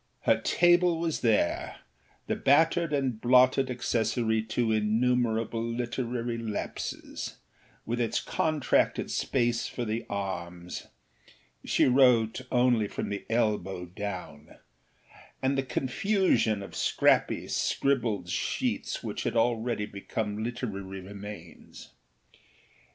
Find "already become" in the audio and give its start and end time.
19.37-20.43